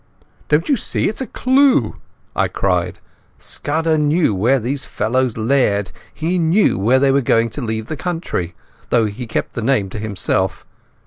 "Don't 0.49 0.67
you 0.67 0.77
see 0.77 1.07
it's 1.07 1.21
a 1.21 1.27
clue," 1.27 1.97
I 2.35 2.47
shouted. 2.47 2.97
"Scudder 3.37 3.99
knew 3.99 4.33
where 4.33 4.59
these 4.59 4.83
fellows 4.83 5.37
laired—he 5.37 6.39
knew 6.39 6.79
where 6.79 6.97
they 6.97 7.11
were 7.11 7.21
going 7.21 7.51
to 7.51 7.61
leave 7.61 7.85
the 7.85 7.95
country, 7.95 8.55
though 8.89 9.05
he 9.05 9.27
kept 9.27 9.53
the 9.53 9.61
name 9.61 9.91
to 9.91 9.99
himself. 9.99 10.65